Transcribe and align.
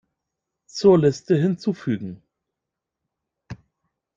Zur 0.65 0.97
Liste 0.97 1.35
hinzufügen. 1.37 2.23